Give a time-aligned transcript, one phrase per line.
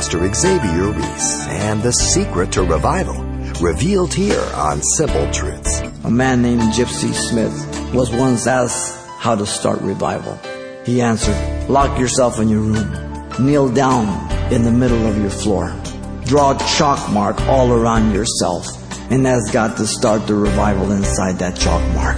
[0.00, 3.22] Pastor Xavier Reese and the secret to revival,
[3.60, 5.80] revealed here on Simple Truths.
[6.04, 7.52] A man named Gypsy Smith
[7.92, 10.40] was once asked how to start revival.
[10.86, 14.08] He answered, Lock yourself in your room, kneel down
[14.50, 15.76] in the middle of your floor,
[16.24, 18.66] draw a chalk mark all around yourself,
[19.10, 22.16] and ask God to start the revival inside that chalk mark.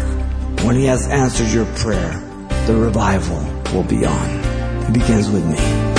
[0.64, 2.12] When He has answered your prayer,
[2.68, 3.42] the revival
[3.74, 4.30] will be on.
[4.84, 5.91] It begins with me.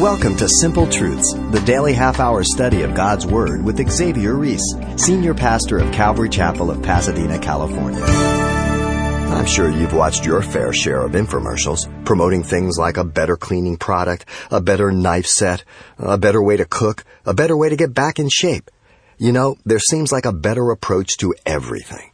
[0.00, 4.64] Welcome to Simple Truths, the daily half hour study of God's Word with Xavier Reese,
[4.96, 8.02] Senior Pastor of Calvary Chapel of Pasadena, California.
[8.02, 13.76] I'm sure you've watched your fair share of infomercials promoting things like a better cleaning
[13.76, 15.64] product, a better knife set,
[15.98, 18.70] a better way to cook, a better way to get back in shape.
[19.18, 22.09] You know, there seems like a better approach to everything.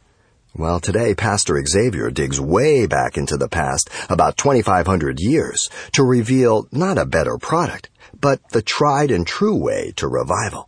[0.57, 6.67] Well, today Pastor Xavier digs way back into the past, about 2,500 years, to reveal
[6.71, 10.67] not a better product, but the tried and true way to revival.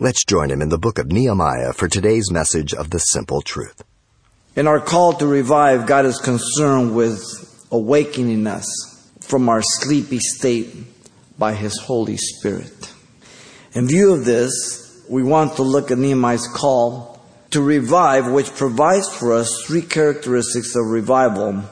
[0.00, 3.84] Let's join him in the book of Nehemiah for today's message of the simple truth.
[4.56, 8.66] In our call to revive, God is concerned with awakening us
[9.20, 10.74] from our sleepy state
[11.38, 12.90] by His Holy Spirit.
[13.74, 17.11] In view of this, we want to look at Nehemiah's call
[17.52, 21.62] to revive, which provides for us three characteristics of revival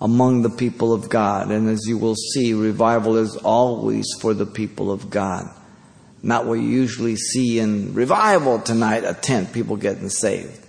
[0.00, 1.50] among the people of God.
[1.50, 5.48] And as you will see, revival is always for the people of God.
[6.22, 10.66] Not what you usually see in revival tonight, a tent, people getting saved.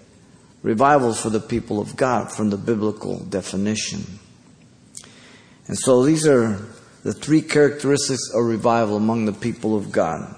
[0.61, 4.19] Revival for the people of God from the biblical definition.
[5.67, 6.59] And so these are
[7.03, 10.35] the three characteristics of revival among the people of God.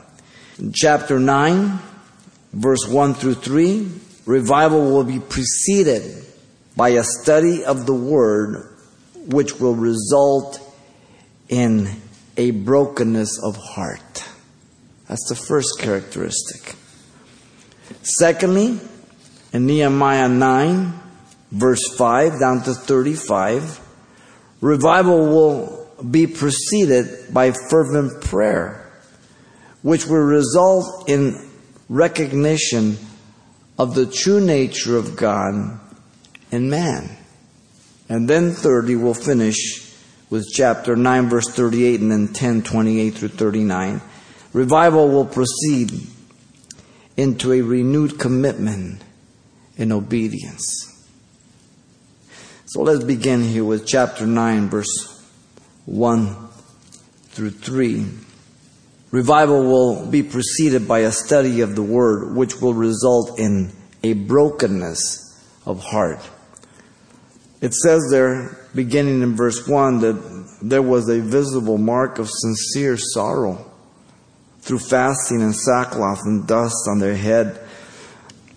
[0.59, 1.79] In chapter 9,
[2.53, 3.91] verse 1 through 3,
[4.25, 6.25] revival will be preceded
[6.75, 8.75] by a study of the Word,
[9.15, 10.59] which will result
[11.49, 11.89] in
[12.37, 14.23] a brokenness of heart.
[15.07, 16.75] That's the first characteristic.
[18.03, 18.79] Secondly,
[19.51, 20.93] in Nehemiah 9,
[21.51, 23.79] verse 5 down to 35,
[24.61, 28.89] revival will be preceded by fervent prayer,
[29.81, 31.49] which will result in
[31.89, 32.97] recognition
[33.81, 35.79] of the true nature of God
[36.51, 37.17] and man.
[38.07, 39.91] And then thirdly, we'll finish
[40.29, 43.99] with chapter 9, verse 38, and then 10, 28 through 39.
[44.53, 45.93] Revival will proceed
[47.17, 49.01] into a renewed commitment
[49.77, 50.87] in obedience.
[52.67, 55.25] So let's begin here with chapter 9, verse
[55.87, 56.35] 1
[57.29, 58.05] through 3.
[59.11, 63.73] Revival will be preceded by a study of the Word, which will result in
[64.03, 65.27] a brokenness
[65.65, 66.29] of heart.
[67.59, 72.97] It says there, beginning in verse 1, that there was a visible mark of sincere
[72.97, 73.69] sorrow
[74.61, 77.59] through fasting and sackcloth and dust on their head.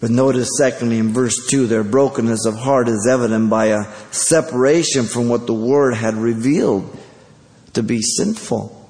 [0.01, 5.07] But notice, secondly, in verse 2, their brokenness of heart is evident by a separation
[5.07, 6.97] from what the Word had revealed
[7.73, 8.84] to be sinful.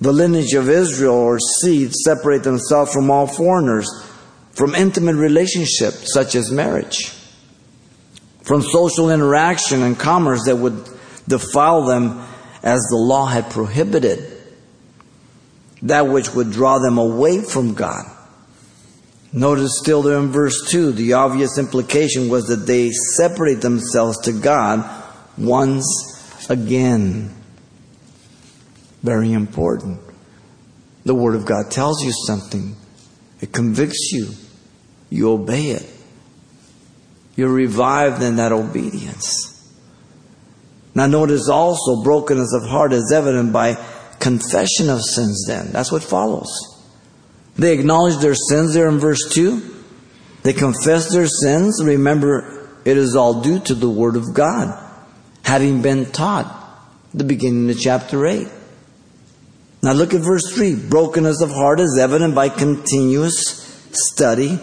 [0.00, 3.88] The lineage of Israel or seed separate themselves from all foreigners,
[4.52, 7.10] from intimate relationships such as marriage,
[8.42, 10.88] from social interaction and commerce that would
[11.28, 12.26] defile them
[12.62, 14.30] as the law had prohibited,
[15.82, 18.04] that which would draw them away from God.
[19.32, 24.32] Notice still there in verse 2, the obvious implication was that they separate themselves to
[24.32, 24.88] God
[25.36, 25.84] once
[26.48, 27.34] again.
[29.04, 30.00] Very important.
[31.04, 32.74] The Word of God tells you something,
[33.42, 34.28] it convicts you,
[35.10, 35.86] you obey it.
[37.36, 39.50] You're revived in that obedience.
[40.94, 43.74] Now, notice also brokenness of heart is evident by
[44.20, 45.70] confession of sins, then.
[45.70, 46.48] That's what follows.
[47.56, 49.60] They acknowledge their sins there in verse 2.
[50.44, 51.82] They confess their sins.
[51.84, 54.80] Remember, it is all due to the Word of God,
[55.42, 56.46] having been taught,
[57.12, 58.48] the beginning of chapter 8.
[59.84, 60.76] Now look at verse 3.
[60.76, 63.60] Brokenness of heart is evident by continuous
[63.92, 64.58] study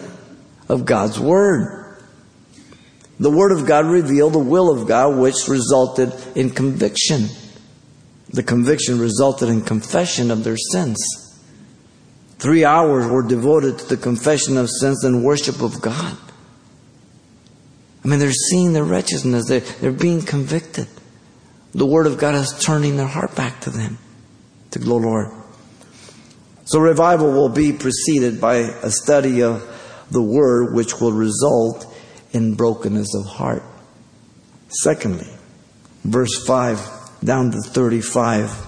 [0.68, 1.96] of God's Word.
[3.20, 7.28] The Word of God revealed the will of God, which resulted in conviction.
[8.30, 10.98] The conviction resulted in confession of their sins.
[12.40, 16.16] Three hours were devoted to the confession of sins and worship of God.
[18.04, 20.88] I mean, they're seeing their wretchedness, they're, they're being convicted.
[21.74, 23.98] The Word of God is turning their heart back to them
[24.72, 25.30] to the Lord.
[26.64, 29.68] So revival will be preceded by a study of
[30.10, 31.86] the Word, which will result
[32.32, 33.62] in brokenness of heart.
[34.68, 35.28] Secondly,
[36.04, 38.66] verse 5 down to 35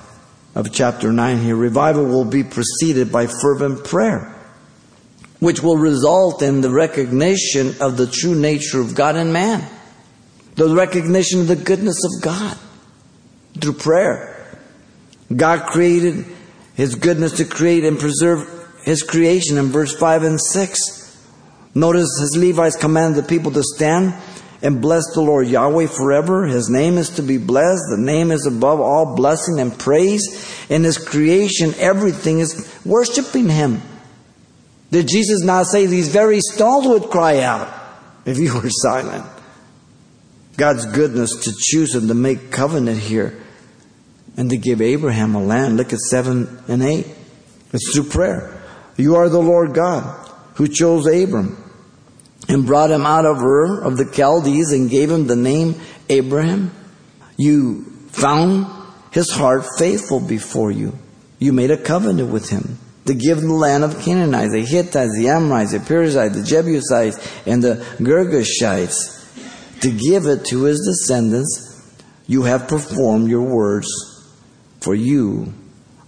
[0.55, 4.35] of chapter 9 here, revival will be preceded by fervent prayer,
[5.41, 9.69] which will result in the recognition of the true nature of God and man,
[10.55, 12.57] the recognition of the goodness of God
[13.61, 14.34] through prayer.
[15.35, 16.26] God created
[16.75, 18.49] His goodness to create and preserve
[18.85, 21.05] His creation in verse 5 and 6.
[21.75, 24.15] Notice his Levites commanded the people to stand
[24.62, 26.47] and bless the Lord Yahweh forever.
[26.47, 27.82] His name is to be blessed.
[27.91, 30.67] The name is above all blessing and praise.
[30.71, 33.82] In his creation, everything is worshiping him.
[34.91, 37.69] Did Jesus not say these very stones would cry out
[38.25, 39.26] if you were silent?
[40.56, 43.44] God's goodness to choose and to make covenant here
[44.37, 45.77] and to give Abraham a land.
[45.77, 47.07] Look at 7 and 8.
[47.73, 48.63] It's through prayer.
[48.97, 51.61] You are the Lord God who chose Abram
[52.49, 56.73] and brought him out of Ur of the Chaldees and gave him the name Abraham.
[57.37, 58.67] You found
[59.11, 60.97] his heart faithful before you.
[61.39, 65.29] You made a covenant with him to give the land of Canaanites, the Hittites, the
[65.29, 71.71] Amorites, the Perizzites, the Jebusites, and the Girgashites, to give it to his descendants.
[72.27, 73.89] You have performed your words,
[74.85, 75.53] for you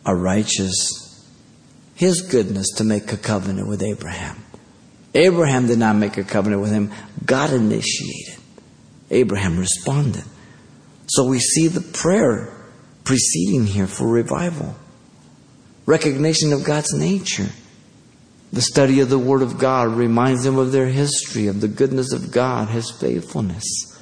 [0.05, 1.03] are righteous.
[1.95, 4.45] His goodness to make a covenant with Abraham.
[5.15, 6.93] Abraham did not make a covenant with him,
[7.25, 8.39] God initiated.
[9.11, 10.25] Abraham responded.
[11.07, 12.53] So we see the prayer
[13.05, 14.77] preceding here for revival.
[15.87, 17.49] Recognition of God's nature.
[18.53, 22.13] The study of the Word of God reminds them of their history, of the goodness
[22.13, 23.96] of God, His faithfulness,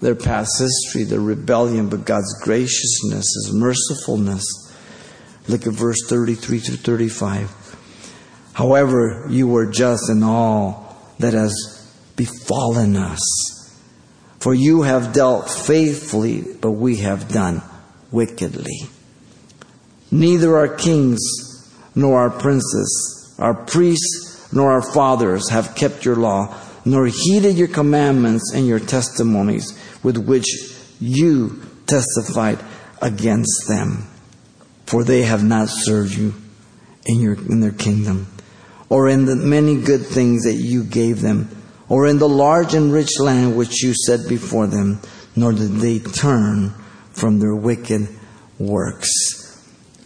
[0.00, 4.44] their past history, their rebellion, but God's graciousness, His mercifulness.
[5.48, 8.50] Look at verse 33 to 35.
[8.54, 11.52] However, you were just in all that has
[12.16, 13.20] befallen us.
[14.38, 17.62] For you have dealt faithfully, but we have done
[18.10, 18.88] wickedly.
[20.10, 21.20] Neither our kings
[21.94, 26.54] nor our princes, our priests nor our fathers have kept your law,
[26.84, 30.46] nor heeded your commandments and your testimonies with which
[31.00, 32.58] you testified
[33.02, 34.06] against them.
[34.86, 36.34] For they have not served you
[37.06, 38.26] in, your, in their kingdom
[38.90, 41.48] or in the many good things that you gave them,
[41.88, 45.00] or in the large and rich land which you set before them,
[45.34, 46.70] nor did they turn
[47.12, 48.08] from their wicked
[48.58, 49.38] works.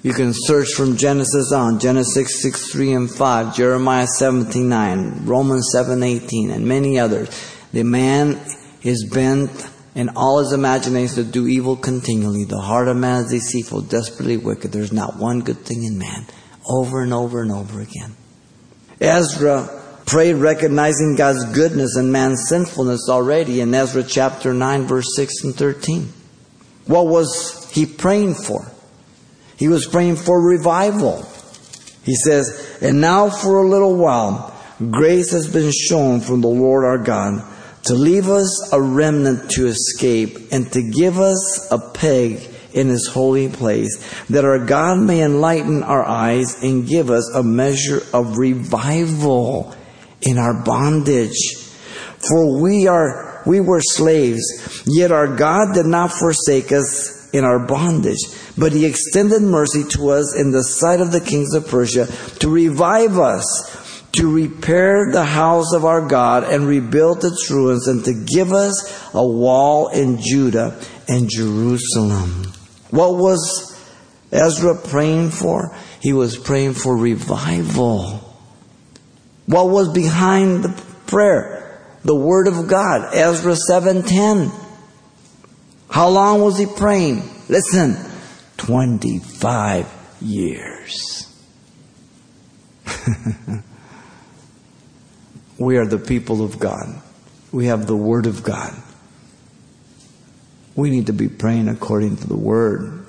[0.03, 5.71] You can search from Genesis on, Genesis 6, 3 and 5, Jeremiah 17, 9, Romans
[5.73, 7.29] 7, 18, and many others.
[7.73, 8.39] The man
[8.83, 12.45] is bent in all his imaginations to do evil continually.
[12.45, 14.73] The heart of man is deceitful, desperately wicked.
[14.73, 16.27] There's not one good thing in man.
[16.69, 18.17] Over and over and over again.
[19.01, 19.69] Ezra
[20.07, 25.55] prayed recognizing God's goodness and man's sinfulness already in Ezra chapter 9, verse 6 and
[25.55, 26.13] 13.
[26.87, 28.71] What was he praying for?
[29.57, 31.27] He was praying for revival.
[32.03, 34.55] He says, And now for a little while,
[34.91, 37.43] grace has been shown from the Lord our God
[37.85, 43.07] to leave us a remnant to escape and to give us a peg in his
[43.07, 48.37] holy place, that our God may enlighten our eyes and give us a measure of
[48.37, 49.75] revival
[50.23, 51.55] in our bondage.
[52.19, 57.59] For we are, we were slaves, yet our God did not forsake us in our
[57.67, 58.21] bondage,
[58.57, 62.07] but he extended mercy to us in the sight of the kings of Persia
[62.39, 63.84] to revive us
[64.15, 69.13] to repair the house of our God and rebuild its ruins and to give us
[69.13, 72.53] a wall in Judah and Jerusalem.
[72.91, 73.77] What was
[74.31, 75.77] Ezra praying for?
[76.01, 78.21] He was praying for revival.
[79.47, 81.81] What was behind the prayer?
[82.05, 84.53] The word of God, Ezra 7:10.
[85.89, 87.23] How long was he praying?
[87.49, 87.97] Listen,
[88.59, 89.87] 25
[90.21, 91.27] years.
[95.59, 97.01] we are the people of God.
[97.53, 98.75] We have the word of God.
[100.75, 103.07] We need to be praying according to the word,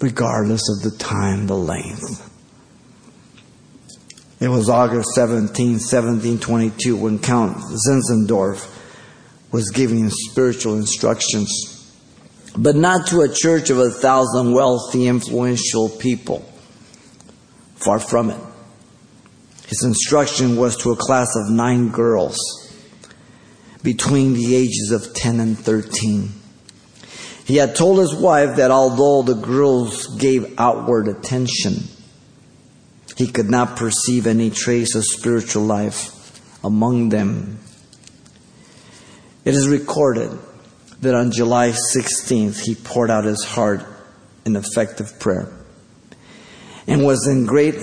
[0.00, 2.22] regardless of the time, the length.
[4.38, 8.72] It was August 17, 1722, when Count Zinzendorf
[9.50, 11.92] was giving spiritual instructions,
[12.56, 16.40] but not to a church of a thousand wealthy, influential people.
[17.76, 18.40] Far from it.
[19.66, 22.36] His instruction was to a class of nine girls
[23.82, 26.30] between the ages of 10 and 13.
[27.44, 31.74] He had told his wife that although the girls gave outward attention,
[33.16, 36.12] he could not perceive any trace of spiritual life
[36.64, 37.58] among them.
[39.44, 40.36] It is recorded
[41.00, 43.84] that on July 16th, he poured out his heart
[44.44, 45.52] in effective prayer
[46.86, 47.76] and was in great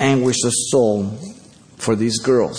[0.00, 1.18] anguish of soul
[1.76, 2.58] for these girls.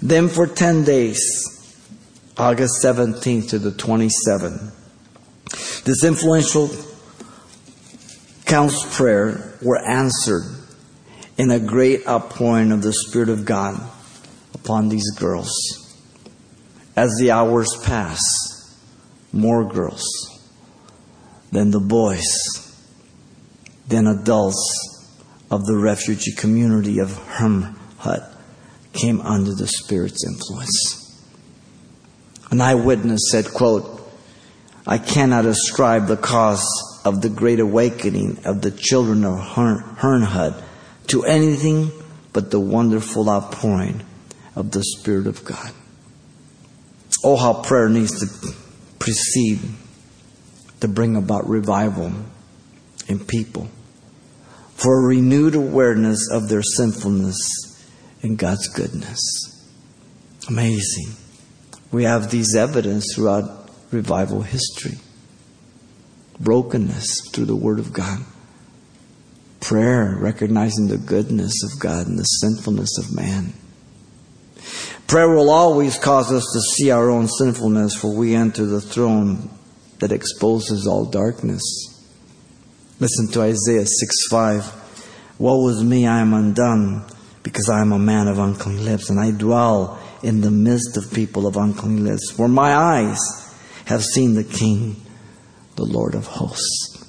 [0.00, 1.20] Then for 10 days,
[2.36, 4.72] August 17th to the 27th,
[5.84, 6.70] this influential
[8.44, 10.44] count's prayer were answered
[11.38, 13.80] in a great outpouring of the Spirit of God
[14.54, 15.52] upon these girls.
[16.96, 18.20] As the hours pass,
[19.32, 20.02] more girls,
[21.52, 22.24] then the boys,
[23.86, 24.95] then adults
[25.50, 28.32] of the refugee community of Herrnhut
[28.92, 31.22] came under the Spirit's influence.
[32.50, 33.92] An eyewitness said, quote,
[34.86, 36.64] I cannot ascribe the cause
[37.04, 40.62] of the great awakening of the children of Herrnhut
[41.08, 41.90] to anything
[42.32, 44.02] but the wonderful outpouring
[44.54, 45.72] of the Spirit of God.
[47.24, 48.54] Oh, how prayer needs to
[48.98, 49.60] precede
[50.80, 52.12] to bring about revival
[53.08, 53.68] in people
[54.76, 57.38] for a renewed awareness of their sinfulness
[58.22, 59.18] and God's goodness.
[60.48, 61.16] Amazing.
[61.90, 64.98] We have these evidence throughout revival history.
[66.38, 68.20] Brokenness through the Word of God.
[69.60, 73.54] Prayer, recognizing the goodness of God and the sinfulness of man.
[75.06, 79.48] Prayer will always cause us to see our own sinfulness, for we enter the throne
[80.00, 81.62] that exposes all darkness.
[82.98, 85.36] Listen to Isaiah 6 5.
[85.38, 87.04] Woe is me, I am undone,
[87.42, 91.12] because I am a man of unclean lips, and I dwell in the midst of
[91.12, 92.30] people of unclean lips.
[92.30, 93.18] For my eyes
[93.84, 94.96] have seen the King,
[95.74, 97.04] the Lord of hosts,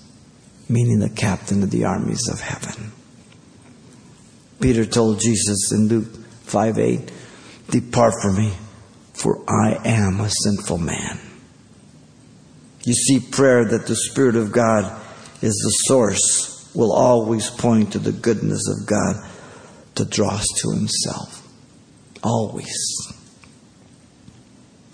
[0.67, 2.91] meaning the captain of the armies of heaven.
[4.60, 6.13] Peter told Jesus in Luke
[6.44, 7.12] 5 8,
[7.70, 8.51] Depart from me,
[9.13, 11.20] for I am a sinful man.
[12.84, 15.03] You see, prayer that the Spirit of God
[15.41, 19.15] is the source will always point to the goodness of God
[19.96, 21.48] to draw us to Himself.
[22.24, 22.74] Always.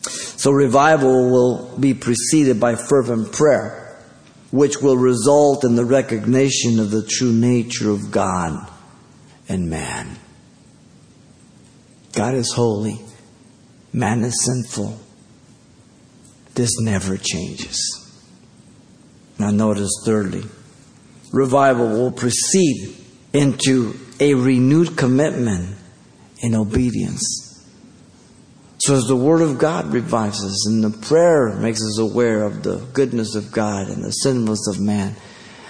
[0.02, 3.98] So revival will be preceded by fervent prayer,
[4.52, 8.70] which will result in the recognition of the true nature of God
[9.48, 10.18] and man.
[12.14, 13.00] God is holy,
[13.92, 15.00] man is sinful.
[16.56, 18.03] This never changes.
[19.44, 20.46] Now, notice thirdly,
[21.34, 22.96] revival will proceed
[23.34, 25.76] into a renewed commitment
[26.40, 27.68] in obedience.
[28.78, 32.64] So, as the Word of God revives us and the prayer makes us aware of
[32.64, 35.18] the goodness of God and the sinfulness of man,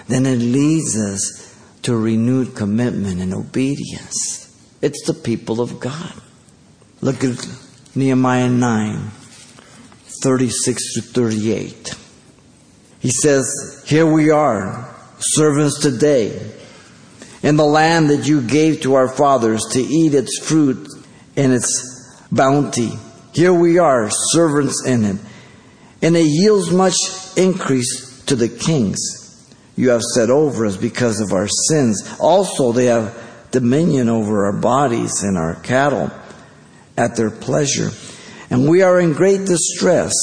[0.08, 4.56] then it leads us to renewed commitment and obedience.
[4.84, 6.14] It's the people of God.
[7.02, 7.44] Look at
[7.96, 9.10] Nehemiah 9
[10.22, 11.93] 36 to 38.
[13.04, 16.40] He says, Here we are, servants today,
[17.44, 20.88] in the land that you gave to our fathers to eat its fruit
[21.36, 22.94] and its bounty.
[23.34, 25.18] Here we are, servants in it.
[26.02, 26.96] And it yields much
[27.36, 29.54] increase to the kings.
[29.76, 32.02] You have set over us because of our sins.
[32.22, 36.10] Also, they have dominion over our bodies and our cattle
[36.96, 37.90] at their pleasure.
[38.50, 40.14] And we are in great distress.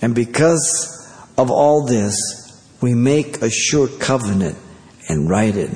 [0.00, 0.99] And because
[1.40, 2.16] of all this,
[2.80, 4.58] we make a sure covenant
[5.08, 5.70] and write it.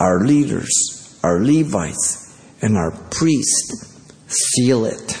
[0.00, 2.22] Our leaders, our Levites,
[2.62, 5.20] and our priests seal it.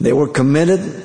[0.00, 1.04] They were committed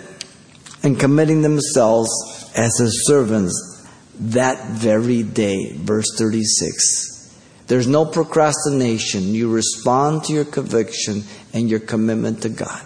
[0.84, 2.10] and committing themselves
[2.56, 3.88] as his servants
[4.20, 5.74] that very day.
[5.76, 7.34] Verse 36.
[7.68, 9.34] There's no procrastination.
[9.34, 11.24] You respond to your conviction
[11.54, 12.84] and your commitment to God.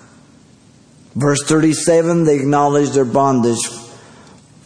[1.16, 3.68] Verse 37 they acknowledge their bondage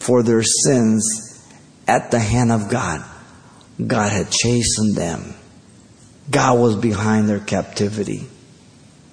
[0.02, 1.48] for their sins
[1.86, 3.04] at the hand of God.
[3.84, 5.34] God had chastened them.
[6.30, 8.26] God was behind their captivity.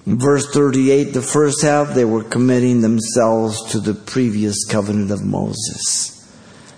[0.05, 6.15] Verse 38, the first half, they were committing themselves to the previous covenant of Moses.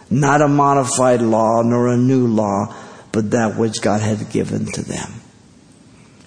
[0.10, 2.76] Not a modified law nor a new law,
[3.14, 5.22] but that which God had given to them.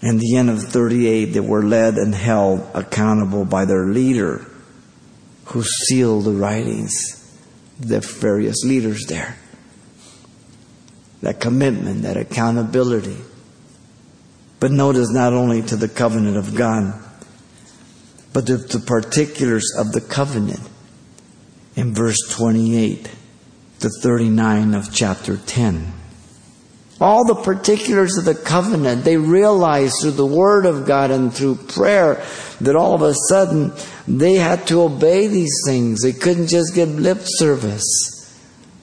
[0.00, 4.46] In the end of 38, they were led and held accountable by their leader
[5.46, 7.23] who sealed the writings,
[7.78, 9.36] the various leaders there.
[11.22, 13.16] That commitment, that accountability.
[14.60, 17.00] But notice not only to the covenant of God,
[18.32, 20.68] but to the particulars of the covenant
[21.76, 23.10] in verse 28
[23.80, 25.92] to 39 of chapter 10.
[27.00, 31.56] All the particulars of the covenant, they realized through the Word of God and through
[31.56, 32.24] prayer
[32.60, 33.72] that all of a sudden
[34.06, 36.02] they had to obey these things.
[36.02, 37.82] They couldn't just give lip service.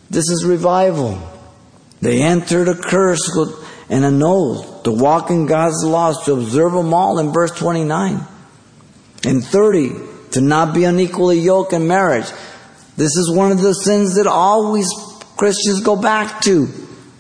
[0.10, 1.22] This is revival.
[2.02, 3.30] They entered a curse
[3.90, 8.20] and an oath to walk in God's laws, to observe them all in verse 29.
[9.24, 9.92] And 30,
[10.32, 12.30] to not be unequally yoked in marriage.
[12.98, 14.88] This is one of the sins that always
[15.38, 16.68] Christians go back to.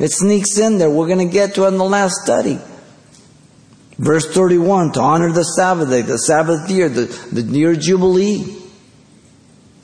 [0.01, 0.89] It sneaks in there.
[0.89, 2.59] We're going to get to it in the last study.
[3.99, 8.57] Verse 31, to honor the Sabbath day, the Sabbath year, the, the year Jubilee.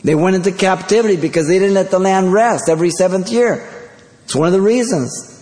[0.04, 3.70] They went into captivity because they didn't let the land rest every seventh year.
[4.24, 5.36] It's one of the reasons.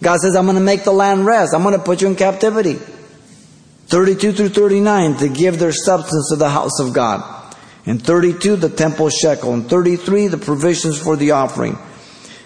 [0.00, 1.52] God says, I'm going to make the land rest.
[1.52, 2.74] I'm going to put you in captivity.
[2.74, 7.56] 32 through 39, to give their substance to the house of God.
[7.84, 9.54] And 32, the temple shekel.
[9.54, 11.76] And 33, the provisions for the offering.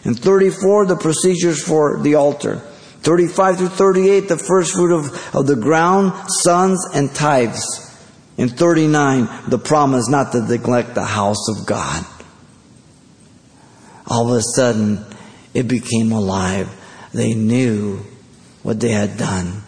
[0.05, 2.57] And 34, the procedures for the altar.
[3.03, 7.89] 35 through 38, the first fruit of, of the ground, sons, and tithes.
[8.39, 12.05] And 39, the promise not to neglect the house of God.
[14.07, 15.05] All of a sudden,
[15.55, 16.71] it became alive.
[17.13, 17.99] They knew
[18.63, 19.63] what they had done.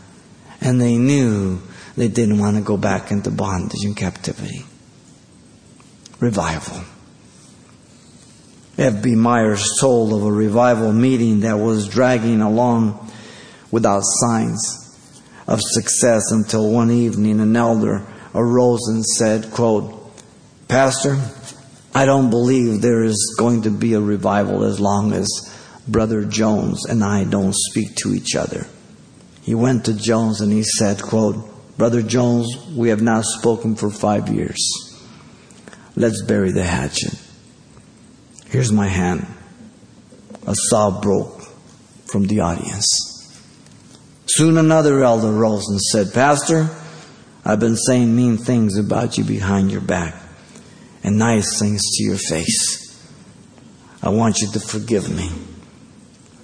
[0.61, 1.61] And they knew
[1.97, 4.65] they didn't want to go back into bondage and captivity.
[6.21, 6.85] Revival.
[8.77, 9.15] F.B.
[9.15, 13.11] Myers told of a revival meeting that was dragging along
[13.71, 14.81] without signs
[15.47, 18.05] of success until one evening an elder
[18.35, 20.01] arose and said, quote,
[20.67, 21.19] Pastor,
[21.95, 25.29] I don't believe there is going to be a revival as long as
[25.87, 28.67] Brother Jones and I don't speak to each other.
[29.43, 31.37] He went to Jones and he said, quote,
[31.77, 34.59] Brother Jones, we have not spoken for five years.
[35.95, 37.24] Let's bury the hatchet.
[38.55, 39.27] Here's my hand.
[40.47, 41.43] A sob broke
[42.07, 42.87] from the audience.
[44.27, 46.71] Soon another elder rose and said, Pastor,
[47.45, 50.15] I've been saying mean things about you behind your back
[51.03, 53.05] and nice things to your face.
[54.01, 55.33] I want you to forgive me.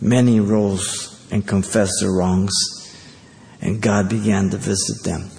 [0.01, 2.53] Many rose and confessed their wrongs,
[3.61, 5.31] and God began to visit them.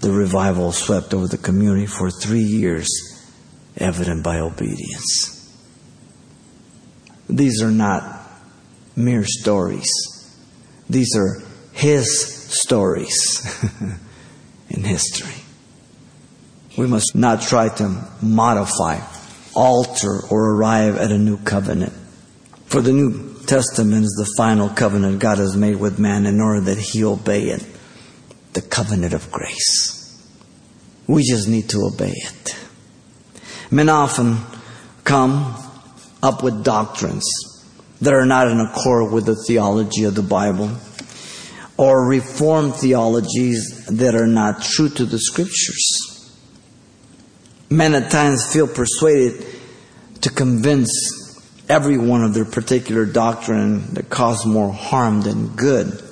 [0.00, 2.88] The revival swept over the community for three years,
[3.76, 5.39] evident by obedience.
[7.30, 8.28] These are not
[8.96, 9.88] mere stories.
[10.88, 12.26] These are His
[12.62, 13.46] stories
[14.70, 15.34] in history.
[16.76, 19.00] We must not try to modify,
[19.54, 21.92] alter, or arrive at a new covenant.
[22.66, 26.60] For the New Testament is the final covenant God has made with man in order
[26.62, 27.64] that he obey it.
[28.52, 29.96] The covenant of grace.
[31.06, 32.56] We just need to obey it.
[33.70, 34.38] Men often
[35.04, 35.59] come
[36.22, 37.24] up with doctrines
[38.00, 40.70] that are not in accord with the theology of the Bible
[41.76, 46.36] or reform theologies that are not true to the scriptures.
[47.70, 49.46] Men at times feel persuaded
[50.20, 50.90] to convince
[51.70, 56.02] everyone of their particular doctrine that cause more harm than good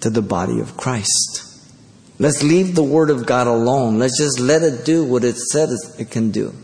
[0.00, 1.42] to the body of Christ.
[2.18, 3.98] Let's leave the Word of God alone.
[3.98, 6.54] Let's just let it do what it says it can do.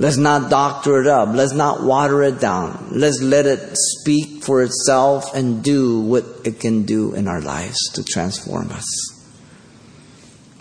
[0.00, 1.28] Let's not doctor it up.
[1.34, 2.88] Let's not water it down.
[2.90, 7.76] Let's let it speak for itself and do what it can do in our lives
[7.92, 8.86] to transform us.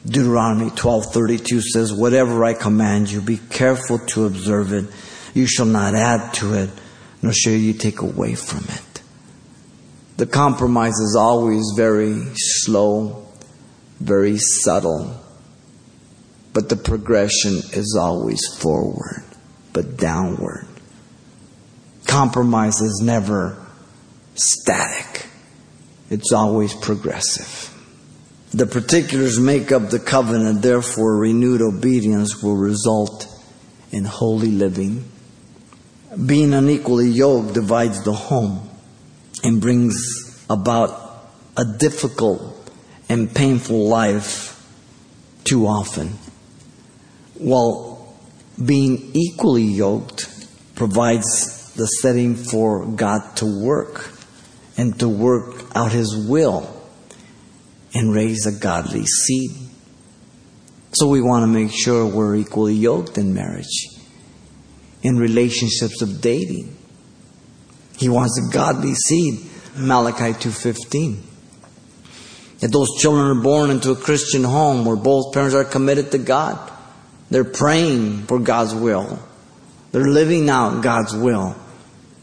[0.05, 4.87] Deuteronomy 12:32 says, "Whatever I command you, be careful to observe it.
[5.33, 6.69] You shall not add to it,
[7.21, 9.01] nor shall you take away from it."
[10.17, 13.23] The compromise is always very slow,
[14.01, 15.11] very subtle,
[16.51, 19.23] but the progression is always forward
[19.73, 20.67] but downward.
[22.07, 23.57] Compromise is never
[24.35, 25.27] static,
[26.09, 27.65] it's always progressive.
[28.51, 33.27] The particulars make up the covenant, therefore, renewed obedience will result
[33.91, 35.05] in holy living.
[36.25, 38.67] Being unequally yoked divides the home
[39.43, 42.71] and brings about a difficult
[43.07, 44.55] and painful life
[45.43, 46.17] too often.
[47.35, 47.88] While
[48.63, 50.27] being equally yoked
[50.75, 54.11] provides the setting for God to work
[54.77, 56.75] and to work out His will
[57.93, 59.51] and raise a godly seed.
[60.91, 63.87] So we want to make sure we're equally yoked in marriage,
[65.03, 66.75] in relationships of dating.
[67.97, 69.45] He wants a godly seed.
[69.77, 71.23] Malachi 2:15.
[72.59, 76.17] That those children are born into a Christian home where both parents are committed to
[76.17, 76.57] God
[77.29, 79.19] they're praying for God's will.
[79.91, 81.55] They're living out God's will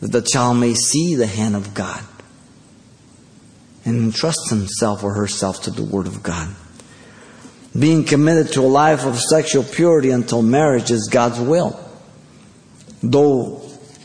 [0.01, 2.05] that the child may see the hand of God
[3.85, 6.55] and entrust himself or herself to the Word of God.
[7.79, 11.79] Being committed to a life of sexual purity until marriage is God's will.
[13.03, 13.63] Though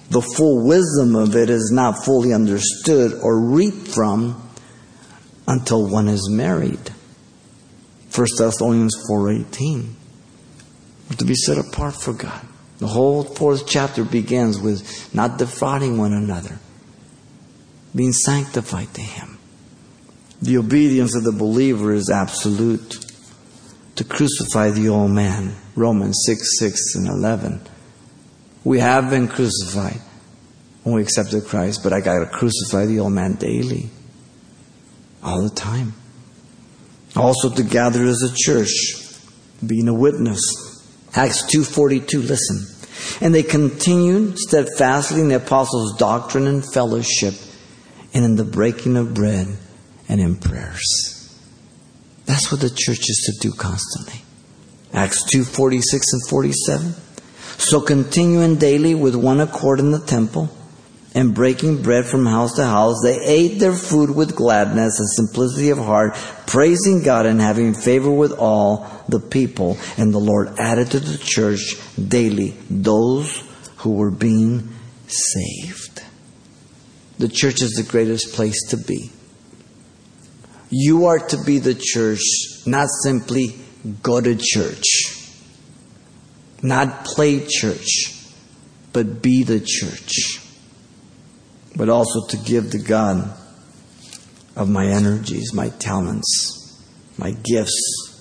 [0.10, 4.50] the full wisdom of it is not fully understood or reaped from
[5.48, 6.92] until one is married.
[8.14, 9.96] 1 Thessalonians 4:18.
[11.18, 12.42] To be set apart for God.
[12.80, 16.58] The whole fourth chapter begins with not defrauding one another,
[17.96, 19.38] being sanctified to Him.
[20.42, 23.06] The obedience of the believer is absolute.
[23.98, 27.62] To crucify the old man, Romans 6, 6 and 11.
[28.64, 30.00] We have been crucified
[30.84, 33.90] when we accepted Christ, but I got to crucify the old man daily,
[35.22, 35.94] all the time.
[37.16, 38.72] Also to gather as a church,
[39.66, 40.42] being a witness.
[41.14, 42.68] Acts 2:42 listen.
[43.20, 47.34] And they continued steadfastly in the apostles' doctrine and fellowship
[48.14, 49.48] and in the breaking of bread
[50.08, 51.30] and in prayers.
[52.26, 54.24] That's what the church is to do constantly.
[54.94, 56.96] Acts 2:46 and 47.
[57.58, 60.50] So continuing daily with one accord in the temple
[61.14, 65.70] and breaking bread from house to house, they ate their food with gladness and simplicity
[65.70, 66.16] of heart,
[66.48, 69.78] praising God and having favor with all the people.
[69.98, 73.44] And the Lord added to the church daily those
[73.78, 74.70] who were being
[75.08, 76.04] saved.
[77.20, 79.12] The church is the greatest place to be.
[80.70, 82.22] You are to be the church,
[82.66, 83.56] not simply
[84.02, 85.18] go to church
[86.64, 88.16] not play church,
[88.94, 90.41] but be the church.
[91.76, 93.38] But also to give to God
[94.56, 96.82] of my energies, my talents,
[97.18, 98.12] my gifts,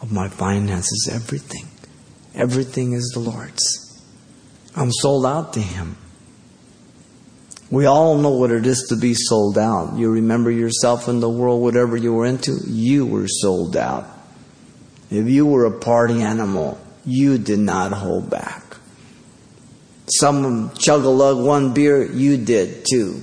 [0.00, 1.68] of my finances, everything.
[2.34, 4.02] Everything is the Lord's.
[4.76, 5.96] I'm sold out to Him.
[7.70, 9.96] We all know what it is to be sold out.
[9.96, 14.06] You remember yourself in the world, whatever you were into, you were sold out.
[15.10, 18.67] If you were a party animal, you did not hold back.
[20.10, 23.20] Someone chug a lug one beer, you did too.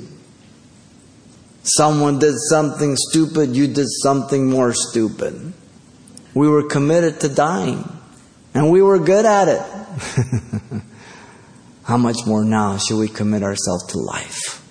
[1.64, 5.54] Someone did something stupid, you did something more stupid.
[6.36, 7.84] We were committed to dying,
[8.54, 9.62] and we were good at it.
[11.84, 14.62] How much more now should we commit ourselves to life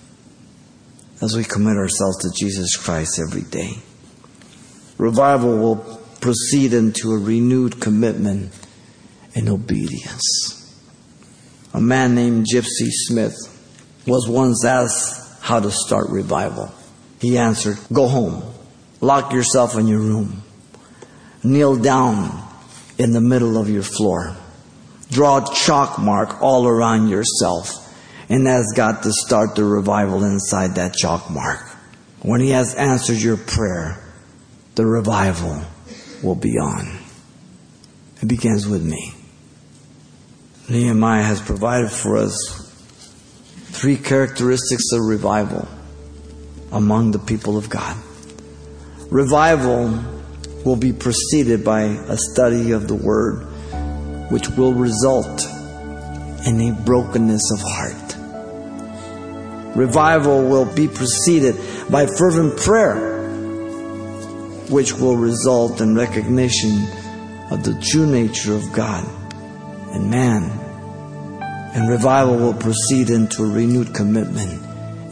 [1.21, 3.79] as we commit ourselves to Jesus Christ every day?
[4.99, 5.77] Revival will
[6.21, 8.53] proceed into a renewed commitment
[9.35, 10.64] and obedience.
[11.75, 13.35] A man named Gypsy Smith
[14.07, 16.73] was once asked how to start revival.
[17.21, 18.45] He answered, Go home,
[19.01, 20.45] lock yourself in your room,
[21.43, 22.47] kneel down
[22.97, 24.37] in the middle of your floor,
[25.11, 27.69] draw a chalk mark all around yourself,
[28.29, 31.61] and ask God to start the revival inside that chalk mark.
[32.23, 34.01] When He has answered your prayer,
[34.77, 35.61] the revival
[36.23, 37.01] will be on.
[38.23, 39.24] It begins with me.
[40.67, 42.35] Nehemiah has provided for us
[43.67, 45.69] three characteristics of revival
[46.73, 47.95] among the people of God.
[49.11, 50.03] Revival
[50.65, 53.45] will be preceded by a study of the Word,
[54.31, 55.45] which will result
[56.47, 58.17] in a brokenness of heart.
[59.77, 61.57] Revival will be preceded
[61.91, 63.21] by fervent prayer,
[64.71, 66.87] which will result in recognition
[67.51, 69.24] of the true nature of God
[69.95, 70.43] and man.
[71.75, 74.63] And revival will proceed into a renewed commitment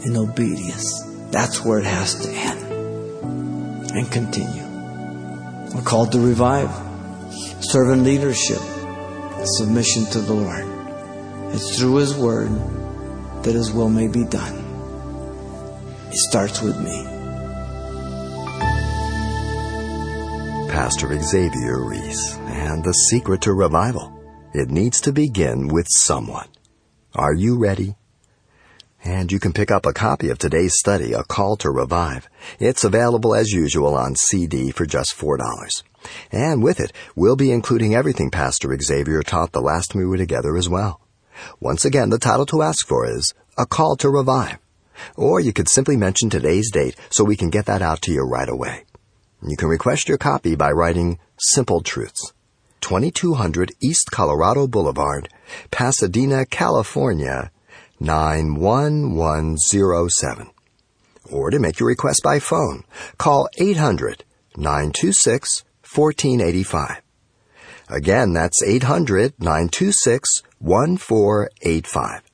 [0.05, 1.01] and obedience.
[1.31, 2.71] That's where it has to end
[3.95, 4.63] and continue.
[5.73, 6.69] We're called to revive,
[7.63, 8.61] servant leadership,
[9.43, 10.65] submission to the Lord.
[11.53, 12.49] It's through His Word
[13.43, 14.59] that His will may be done.
[16.09, 17.05] It starts with me.
[20.69, 24.22] Pastor Xavier Reese and the secret to revival.
[24.53, 26.47] It needs to begin with someone.
[27.15, 27.95] Are you ready?
[29.03, 32.29] And you can pick up a copy of today's study, A Call to Revive.
[32.59, 35.81] It's available as usual on CD for just $4.
[36.31, 40.17] And with it, we'll be including everything Pastor Xavier taught the last time we were
[40.17, 41.01] together as well.
[41.59, 44.59] Once again, the title to ask for is A Call to Revive.
[45.15, 48.21] Or you could simply mention today's date so we can get that out to you
[48.21, 48.83] right away.
[49.41, 52.33] You can request your copy by writing Simple Truths.
[52.83, 55.29] 2200 East Colorado Boulevard,
[55.71, 57.49] Pasadena, California,
[58.01, 60.51] 91107.
[61.31, 62.83] Or to make your request by phone,
[63.17, 64.25] call 800
[64.57, 67.01] 926 1485.
[67.87, 72.32] Again, that's 800 926 1485.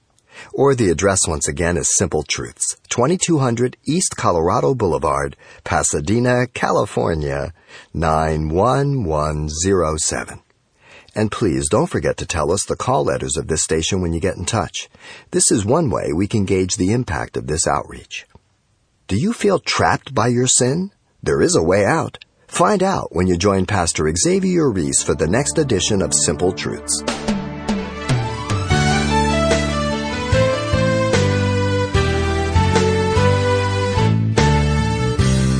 [0.53, 7.53] Or the address once again is Simple Truths, 2200 East Colorado Boulevard, Pasadena, California,
[7.93, 10.41] 91107.
[11.15, 14.19] And please don't forget to tell us the call letters of this station when you
[14.19, 14.89] get in touch.
[15.31, 18.25] This is one way we can gauge the impact of this outreach.
[19.07, 20.91] Do you feel trapped by your sin?
[21.23, 22.23] There is a way out.
[22.47, 27.03] Find out when you join Pastor Xavier Reese for the next edition of Simple Truths.